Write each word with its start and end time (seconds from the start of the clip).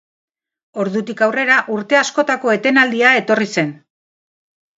Ordutik 0.83 1.21
aurrera 1.25 1.57
urte 1.75 1.99
askotako 1.99 2.55
etenaldia 2.55 3.13
etorri 3.21 3.49
zen. 3.59 3.71